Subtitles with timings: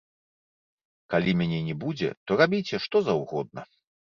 [1.13, 3.61] Калі мяне не будзе, то рабіце, што заўгодна.